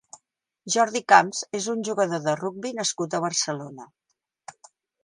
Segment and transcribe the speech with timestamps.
[0.75, 3.89] Jordi Camps és un jugador de rugbi nascut a Barcelona.